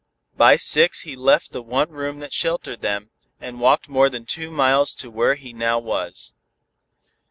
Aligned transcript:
By 0.35 0.55
six 0.55 1.01
he 1.01 1.15
left 1.15 1.51
the 1.51 1.61
one 1.61 1.91
room 1.91 2.21
that 2.21 2.33
sheltered 2.33 2.81
them, 2.81 3.11
and 3.39 3.59
walked 3.59 3.87
more 3.87 4.09
than 4.09 4.25
two 4.25 4.49
miles 4.49 4.95
to 4.95 5.11
where 5.11 5.35
he 5.35 5.53
now 5.53 5.77
was. 5.77 6.33